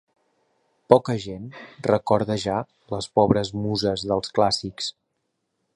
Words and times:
Poca 0.93 1.15
gent 1.25 1.43
recorda 1.89 2.39
ja 2.45 2.57
les 2.95 3.09
pobres 3.19 3.55
muses 3.67 4.09
dels 4.13 4.35
clàssics. 4.39 4.91